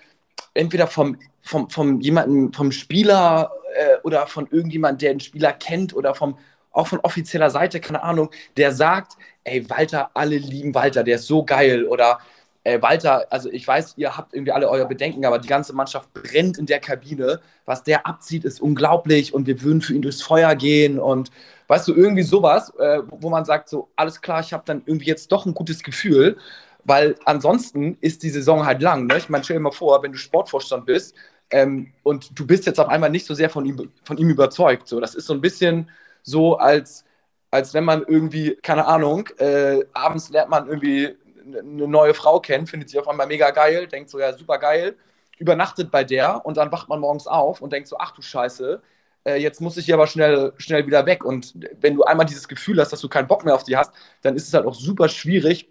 [0.54, 5.94] entweder vom, vom, vom jemanden, vom Spieler äh, oder von irgendjemandem, der den Spieler kennt
[5.94, 6.38] oder vom,
[6.72, 9.14] auch von offizieller Seite, keine Ahnung, der sagt,
[9.44, 12.20] ey, Walter, alle lieben Walter, der ist so geil oder
[12.64, 16.12] äh, Walter, also ich weiß, ihr habt irgendwie alle euer Bedenken, aber die ganze Mannschaft
[16.12, 17.40] brennt in der Kabine.
[17.64, 21.30] Was der abzieht, ist unglaublich und wir würden für ihn durchs Feuer gehen und
[21.68, 25.06] weißt du, irgendwie sowas, äh, wo man sagt, so, alles klar, ich habe dann irgendwie
[25.06, 26.36] jetzt doch ein gutes Gefühl,
[26.84, 29.06] weil ansonsten ist die Saison halt lang.
[29.06, 29.18] Ne?
[29.18, 31.14] Ich meine, stell dir mal vor, wenn du Sportvorstand bist
[31.50, 34.88] ähm, und du bist jetzt auf einmal nicht so sehr von ihm, von ihm überzeugt.
[34.88, 35.90] So, das ist so ein bisschen
[36.22, 37.04] so, als,
[37.50, 41.16] als wenn man irgendwie, keine Ahnung, äh, abends lernt man irgendwie
[41.56, 44.96] eine neue Frau kennen, findet sie auf einmal mega geil, denkt so, ja, super geil,
[45.38, 48.82] übernachtet bei der und dann wacht man morgens auf und denkt so, ach du Scheiße,
[49.24, 51.24] äh, jetzt muss ich hier aber schnell, schnell wieder weg.
[51.24, 53.92] Und wenn du einmal dieses Gefühl hast, dass du keinen Bock mehr auf die hast,
[54.22, 55.68] dann ist es halt auch super schwierig,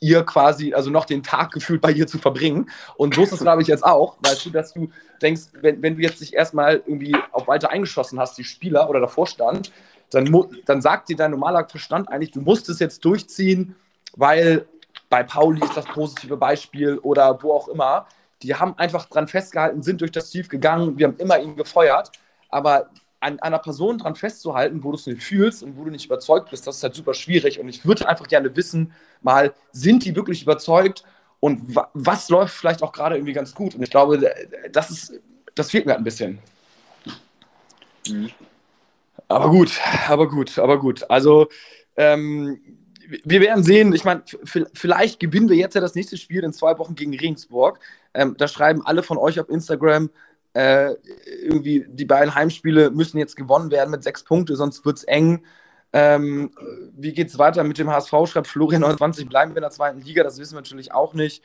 [0.00, 2.70] ihr quasi, also noch den Tag gefühlt bei ihr zu verbringen.
[2.96, 4.90] Und so ist es, glaube ich, jetzt auch, weißt du, dass du
[5.22, 9.00] denkst, wenn, wenn du jetzt dich erstmal irgendwie auf weiter eingeschossen hast, die Spieler oder
[9.00, 9.72] davor stand,
[10.10, 13.76] dann, dann sagt dir dein normaler Verstand eigentlich, du musst es jetzt durchziehen,
[14.14, 14.66] weil
[15.08, 18.06] bei Pauli ist das positive Beispiel oder wo auch immer.
[18.42, 22.10] Die haben einfach dran festgehalten, sind durch das Tief gegangen, wir haben immer ihn gefeuert.
[22.48, 22.90] Aber
[23.20, 26.50] an einer Person dran festzuhalten, wo du es nicht fühlst und wo du nicht überzeugt
[26.50, 27.58] bist, das ist halt super schwierig.
[27.58, 31.04] Und ich würde einfach gerne wissen, mal, sind die wirklich überzeugt
[31.40, 33.74] und wa was läuft vielleicht auch gerade irgendwie ganz gut?
[33.74, 34.30] Und ich glaube,
[34.70, 35.20] das ist,
[35.54, 36.38] das fehlt mir ein bisschen.
[38.08, 38.30] Mhm.
[39.28, 41.10] Aber gut, aber gut, aber gut.
[41.10, 41.48] Also,
[41.96, 42.60] ähm,
[43.08, 44.22] wir werden sehen, ich meine,
[44.74, 47.80] vielleicht gewinnen wir jetzt ja das nächste Spiel in zwei Wochen gegen Regensburg.
[48.14, 50.10] Ähm, da schreiben alle von euch auf Instagram,
[50.54, 50.94] äh,
[51.42, 55.44] irgendwie die beiden Heimspiele müssen jetzt gewonnen werden mit sechs Punkten, sonst wird es eng.
[55.92, 56.50] Ähm,
[56.96, 58.12] wie geht es weiter mit dem HSV?
[58.26, 61.42] Schreibt Florian 29, bleiben wir in der zweiten Liga, das wissen wir natürlich auch nicht.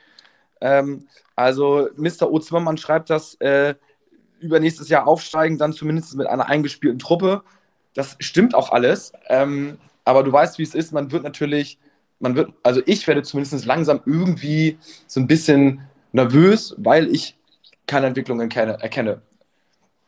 [0.60, 2.30] Ähm, also Mr.
[2.30, 2.38] O.
[2.38, 3.74] Zimmermann schreibt das, äh,
[4.40, 7.42] übernächstes Jahr aufsteigen, dann zumindest mit einer eingespielten Truppe.
[7.94, 9.12] Das stimmt auch alles.
[9.28, 9.78] Ähm,
[10.10, 10.92] aber du weißt, wie es ist.
[10.92, 11.78] Man wird natürlich,
[12.18, 17.38] man wird, also ich werde zumindest langsam irgendwie so ein bisschen nervös, weil ich
[17.86, 18.78] keine Entwicklung erkenne.
[18.80, 19.22] erkenne.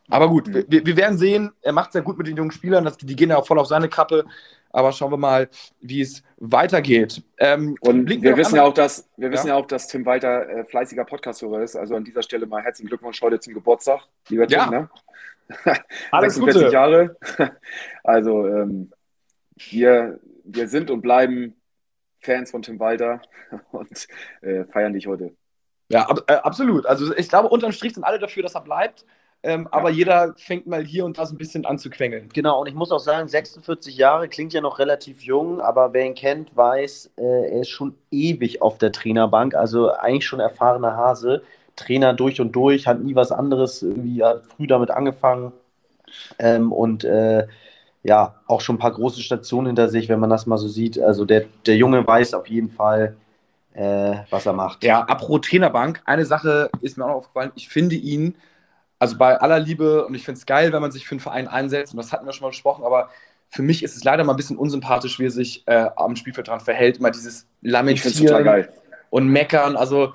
[0.08, 0.64] Aber gut, mhm.
[0.68, 1.52] wir, wir, werden sehen.
[1.62, 2.84] Er macht sehr gut mit den jungen Spielern.
[2.84, 4.24] Das, die gehen ja auch voll auf seine Kappe.
[4.70, 5.48] Aber schauen wir mal,
[5.80, 7.22] wie es weitergeht.
[7.38, 9.54] Ähm, und wir wissen, ja auch, dass, wir wissen ja.
[9.54, 11.76] ja auch, dass Tim Walter äh, fleißiger Podcast-Hörer ist.
[11.76, 14.58] Also an dieser Stelle mal herzlichen Glückwunsch heute zum Geburtstag, lieber Tim.
[14.58, 14.70] Ja.
[14.70, 14.90] Ne?
[16.10, 16.72] Alles 46 Gute.
[16.72, 17.16] Jahre.
[18.04, 18.90] Also ähm,
[19.70, 21.54] wir, wir sind und bleiben
[22.20, 23.20] Fans von Tim Walter
[23.72, 24.06] und
[24.42, 25.34] äh, feiern dich heute.
[25.88, 26.86] Ja, ab, äh, absolut.
[26.86, 29.04] Also ich glaube, unterm Strich sind alle dafür, dass er bleibt.
[29.44, 29.68] Ähm, ja.
[29.72, 32.28] Aber jeder fängt mal hier und da so ein bisschen an zu quengeln.
[32.32, 36.06] Genau, und ich muss auch sagen, 46 Jahre klingt ja noch relativ jung, aber wer
[36.06, 40.96] ihn kennt, weiß, äh, er ist schon ewig auf der Trainerbank, also eigentlich schon erfahrener
[40.96, 41.42] Hase.
[41.74, 45.52] Trainer durch und durch, hat nie was anderes, irgendwie hat früh damit angefangen.
[46.38, 47.48] Ähm, und äh,
[48.02, 50.98] ja, auch schon ein paar große Stationen hinter sich, wenn man das mal so sieht.
[50.98, 53.16] Also der, der Junge weiß auf jeden Fall,
[53.74, 54.84] äh, was er macht.
[54.84, 57.52] Ja, apropos Trainerbank, eine Sache ist mir auch noch aufgefallen.
[57.54, 58.34] Ich finde ihn,
[58.98, 61.48] also bei aller Liebe, und ich finde es geil, wenn man sich für einen Verein
[61.48, 63.08] einsetzt, und das hatten wir schon mal besprochen, aber
[63.48, 66.48] für mich ist es leider mal ein bisschen unsympathisch, wie er sich äh, am Spielfeld
[66.48, 66.96] dran verhält.
[66.96, 68.66] Immer dieses Lamentieren
[69.10, 69.76] und Meckern.
[69.76, 70.14] Also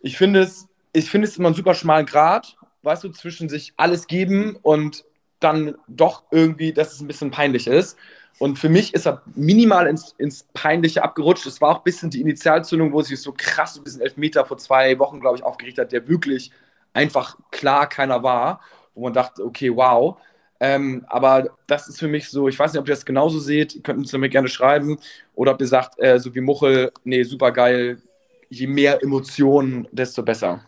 [0.00, 3.74] ich finde es, ich finde es immer einen super schmalen Grad, weißt du, zwischen sich
[3.76, 5.04] alles geben und
[5.40, 7.96] dann doch irgendwie, dass es ein bisschen peinlich ist.
[8.38, 11.46] Und für mich ist er minimal ins, ins Peinliche abgerutscht.
[11.46, 14.58] Es war auch ein bisschen die Initialzündung, wo sich so krass ein bisschen Elfmeter vor
[14.58, 16.50] zwei Wochen, glaube ich, aufgerichtet hat, der wirklich
[16.92, 18.60] einfach klar keiner war,
[18.94, 20.18] wo man dachte, okay, wow.
[20.60, 23.74] Ähm, aber das ist für mich so, ich weiß nicht, ob ihr das genauso seht,
[23.74, 24.98] ihr könnt uns mir gerne schreiben.
[25.34, 28.02] Oder ob ihr sagt, äh, so wie Muchel, nee, super geil,
[28.50, 30.62] je mehr Emotionen, desto besser.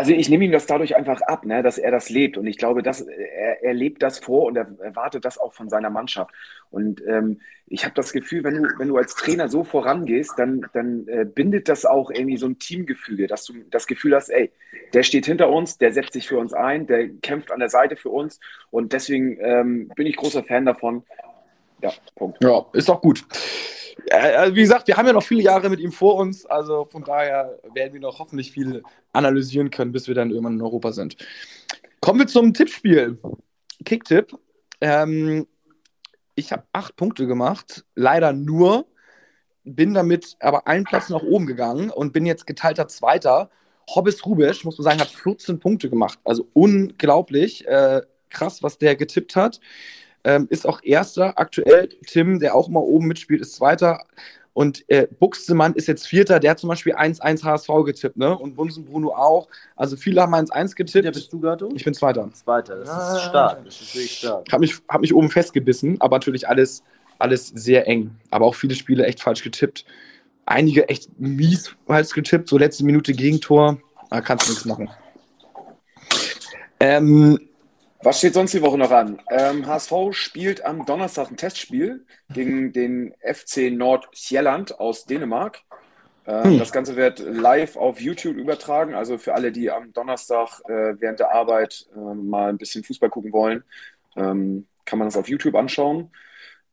[0.00, 2.38] Also ich nehme ihm das dadurch einfach ab, ne, dass er das lebt.
[2.38, 5.68] Und ich glaube, dass er, er lebt das vor und er erwartet das auch von
[5.68, 6.34] seiner Mannschaft.
[6.70, 10.64] Und ähm, ich habe das Gefühl, wenn du, wenn du als Trainer so vorangehst, dann,
[10.72, 14.50] dann äh, bindet das auch irgendwie so ein Teamgefüge, dass du das Gefühl hast, ey,
[14.94, 17.94] der steht hinter uns, der setzt sich für uns ein, der kämpft an der Seite
[17.94, 18.40] für uns.
[18.70, 21.02] Und deswegen ähm, bin ich großer Fan davon.
[21.82, 22.42] Ja, Punkt.
[22.42, 23.24] Ja, ist auch gut.
[24.06, 27.04] Äh, wie gesagt, wir haben ja noch viele Jahre mit ihm vor uns, also von
[27.04, 31.16] daher werden wir noch hoffentlich viel analysieren können, bis wir dann irgendwann in Europa sind.
[32.00, 33.18] Kommen wir zum Tippspiel.
[33.84, 34.36] Kicktipp.
[34.80, 35.46] Ähm,
[36.34, 38.86] ich habe acht Punkte gemacht, leider nur,
[39.64, 43.50] bin damit aber einen Platz nach oben gegangen und bin jetzt geteilter Zweiter.
[43.94, 46.18] Hobbes Rubesch, muss man sagen, hat 14 Punkte gemacht.
[46.24, 49.60] Also unglaublich äh, krass, was der getippt hat
[50.24, 51.88] ähm, ist auch Erster aktuell.
[52.06, 54.04] Tim, der auch immer oben mitspielt, ist Zweiter.
[54.52, 58.36] Und äh, Buxtemann ist jetzt Vierter, der hat zum Beispiel 1-1 HSV getippt, ne?
[58.36, 59.48] Und Bunsen Bruno auch.
[59.76, 61.04] Also viele haben 1-1 getippt.
[61.04, 61.70] Ja, bist du, Gato?
[61.74, 62.28] Ich bin Zweiter.
[62.32, 63.64] Zweiter, das ah, ist stark.
[63.64, 64.46] Das ist wirklich stark.
[64.50, 66.82] Hab mich, hab mich oben festgebissen, aber natürlich alles,
[67.18, 68.16] alles sehr eng.
[68.30, 69.84] Aber auch viele Spiele echt falsch getippt.
[70.46, 73.78] Einige echt mies falsch getippt, so letzte Minute Gegentor.
[74.10, 74.90] Da kannst du nichts machen.
[76.80, 77.38] Ähm,
[78.02, 79.20] was steht sonst die Woche noch an?
[79.30, 85.60] Ähm, HSV spielt am Donnerstag ein Testspiel gegen den FC Nordsjælland aus Dänemark.
[86.26, 86.58] Ähm, hm.
[86.58, 88.94] Das Ganze wird live auf YouTube übertragen.
[88.94, 93.10] Also für alle, die am Donnerstag äh, während der Arbeit äh, mal ein bisschen Fußball
[93.10, 93.64] gucken wollen,
[94.16, 96.10] ähm, kann man das auf YouTube anschauen.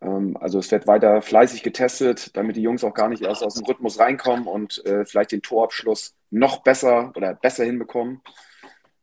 [0.02, 3.56] Ähm, also es wird weiter fleißig getestet, damit die Jungs auch gar nicht erst aus
[3.56, 8.22] dem Rhythmus reinkommen und äh, vielleicht den Torabschluss noch besser oder besser hinbekommen.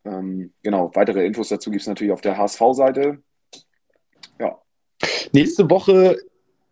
[0.05, 3.23] Ähm, genau, weitere Infos dazu gibt es natürlich auf der HSV-Seite.
[4.39, 4.59] Ja.
[5.33, 6.17] Nächste Woche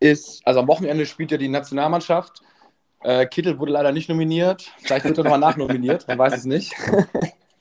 [0.01, 2.43] ist, also am Wochenende spielt ja die Nationalmannschaft.
[3.03, 4.71] Äh, Kittel wurde leider nicht nominiert.
[4.79, 6.73] Vielleicht wird er nochmal nachnominiert, man weiß es nicht.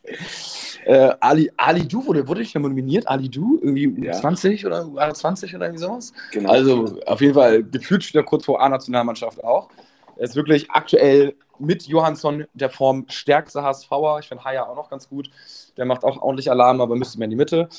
[0.85, 3.07] äh, Ali, Ali Du wurde, wurde nicht nominiert?
[3.07, 3.59] Ali Du?
[3.61, 4.13] Irgendwie ja.
[4.13, 6.13] 20 oder 21 oder irgendwie sowas?
[6.31, 6.49] Genau.
[6.49, 9.69] Also auf jeden Fall gefühlt wieder kurz vor A-Nationalmannschaft auch.
[10.17, 14.19] Er ist wirklich aktuell mit Johansson der Form stärkste HSVer.
[14.19, 15.29] Ich finde Haya auch noch ganz gut.
[15.77, 17.69] Der macht auch ordentlich Alarm, aber müsste mehr in die Mitte.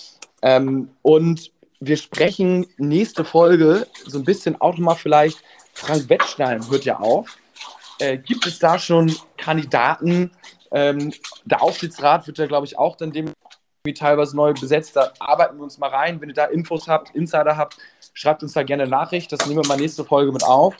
[0.43, 5.43] Ähm, und wir sprechen nächste Folge so ein bisschen auch nochmal vielleicht.
[5.75, 7.37] Frank Wettstein hört ja auf.
[7.99, 10.31] Äh, gibt es da schon Kandidaten?
[10.71, 11.13] Ähm,
[11.45, 13.33] der Aufsichtsrat wird ja, glaube ich, auch dann dem
[13.97, 14.95] teilweise neu besetzt.
[14.95, 16.21] Da arbeiten wir uns mal rein.
[16.21, 17.77] Wenn ihr da Infos habt, Insider habt,
[18.15, 19.33] schreibt uns da gerne Nachricht.
[19.33, 20.77] Das nehmen wir mal nächste Folge mit auf.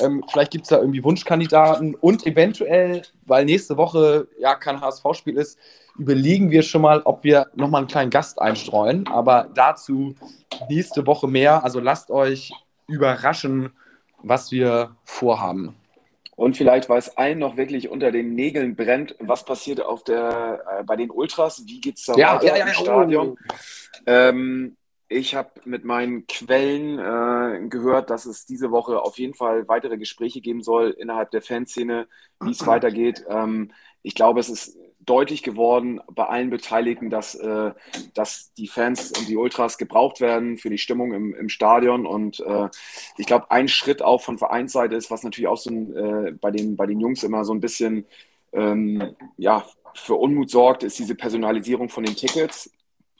[0.00, 5.36] Ähm, vielleicht gibt es da irgendwie Wunschkandidaten und eventuell, weil nächste Woche ja kein HSV-Spiel
[5.36, 5.58] ist,
[5.98, 9.06] überlegen wir schon mal, ob wir nochmal einen kleinen Gast einstreuen.
[9.08, 10.14] Aber dazu
[10.68, 11.64] nächste Woche mehr.
[11.64, 12.52] Also lasst euch
[12.88, 13.70] überraschen,
[14.22, 15.74] was wir vorhaben.
[16.34, 20.62] Und vielleicht, weil es allen noch wirklich unter den Nägeln brennt, was passiert auf der,
[20.78, 21.62] äh, bei den Ultras?
[21.66, 23.28] Wie geht es da ja, weiter ja, ja, im Stadion?
[23.28, 23.54] Oh.
[24.06, 24.76] Ähm,
[25.12, 29.98] ich habe mit meinen Quellen äh, gehört, dass es diese Woche auf jeden Fall weitere
[29.98, 32.08] Gespräche geben soll innerhalb der Fanszene,
[32.40, 33.24] wie es weitergeht.
[33.28, 33.72] Ähm,
[34.02, 37.72] ich glaube, es ist deutlich geworden bei allen Beteiligten, dass, äh,
[38.14, 42.06] dass die Fans und die Ultras gebraucht werden für die Stimmung im, im Stadion.
[42.06, 42.68] Und äh,
[43.16, 46.50] ich glaube, ein Schritt auch von Vereinsseite ist, was natürlich auch so ein, äh, bei,
[46.50, 48.06] den, bei den Jungs immer so ein bisschen
[48.52, 52.70] ähm, ja, für Unmut sorgt, ist diese Personalisierung von den Tickets.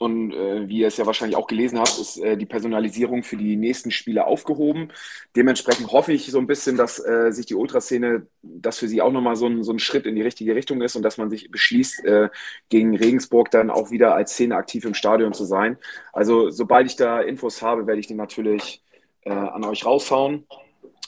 [0.03, 3.37] Und äh, wie ihr es ja wahrscheinlich auch gelesen habt, ist äh, die Personalisierung für
[3.37, 4.89] die nächsten Spiele aufgehoben.
[5.33, 9.13] Dementsprechend hoffe ich so ein bisschen, dass äh, sich die Ultraszene, dass für sie auch
[9.13, 11.49] nochmal so ein, so ein Schritt in die richtige Richtung ist und dass man sich
[11.49, 12.27] beschließt, äh,
[12.67, 15.77] gegen Regensburg dann auch wieder als Szene aktiv im Stadion zu sein.
[16.11, 18.83] Also sobald ich da Infos habe, werde ich die natürlich
[19.21, 20.45] äh, an euch raushauen.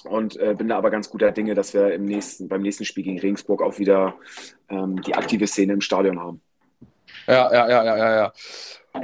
[0.05, 3.03] Und äh, bin da aber ganz guter Dinge, dass wir im nächsten, beim nächsten Spiel
[3.03, 4.15] gegen Regensburg auch wieder
[4.69, 6.39] ähm, die aktive Szene im Stadion haben.
[7.27, 8.33] Ja, ja, ja, ja, ja, ja.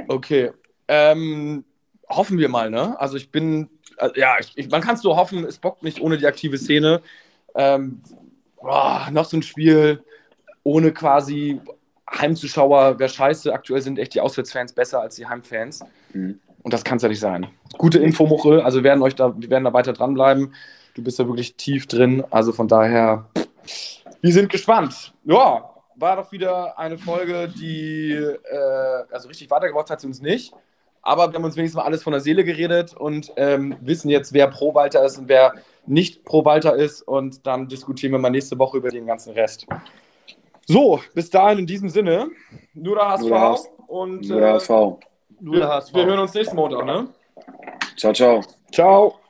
[0.08, 0.50] Okay.
[0.88, 1.64] Ähm,
[2.08, 2.98] hoffen wir mal, ne?
[3.00, 6.00] Also ich bin, also, ja, ich, ich, man kann es so hoffen, es bockt nicht
[6.00, 7.02] ohne die aktive Szene.
[7.54, 8.02] Ähm,
[8.60, 10.02] boah, noch so ein Spiel
[10.64, 11.60] ohne quasi
[12.10, 13.52] Heimzuschauer wäre scheiße.
[13.52, 15.80] Aktuell sind echt die Auswärtsfans besser als die Heimfans.
[16.12, 16.40] Mhm.
[16.62, 17.48] Und das kann es ja nicht sein.
[17.76, 18.60] Gute Info, Muchel.
[18.60, 20.54] Also wir werden euch da, wir werden da weiter dranbleiben.
[20.94, 22.22] Du bist ja wirklich tief drin.
[22.30, 23.28] Also von daher,
[24.20, 25.12] wir sind gespannt.
[25.24, 25.71] Ja,
[26.02, 30.52] war doch wieder eine Folge, die, äh, also richtig weitergebracht hat sie uns nicht.
[31.00, 34.32] Aber wir haben uns wenigstens mal alles von der Seele geredet und ähm, wissen jetzt,
[34.32, 35.54] wer pro Walter ist und wer
[35.86, 37.02] nicht pro Walter ist.
[37.02, 39.66] Und dann diskutieren wir mal nächste Woche über den ganzen Rest.
[40.66, 42.28] So, bis dahin in diesem Sinne.
[42.74, 43.22] Nur der HSV.
[43.22, 43.68] Nur der HSV.
[43.88, 44.70] Und Nur der äh, HSV.
[44.70, 45.94] Nur der wir, HSV.
[45.94, 46.84] wir hören uns nächsten Montag.
[46.84, 47.08] Ne?
[47.96, 48.42] Ciao, ciao.
[48.70, 49.21] Ciao.